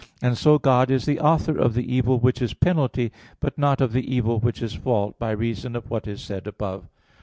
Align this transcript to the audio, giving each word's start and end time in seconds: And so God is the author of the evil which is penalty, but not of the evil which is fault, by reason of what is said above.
And 0.19 0.35
so 0.35 0.57
God 0.57 0.89
is 0.89 1.05
the 1.05 1.19
author 1.19 1.55
of 1.59 1.75
the 1.75 1.93
evil 1.93 2.17
which 2.19 2.41
is 2.41 2.55
penalty, 2.55 3.11
but 3.39 3.55
not 3.55 3.81
of 3.81 3.93
the 3.93 4.11
evil 4.15 4.39
which 4.39 4.59
is 4.63 4.73
fault, 4.73 5.19
by 5.19 5.29
reason 5.29 5.75
of 5.75 5.91
what 5.91 6.07
is 6.07 6.23
said 6.23 6.47
above. 6.47 6.87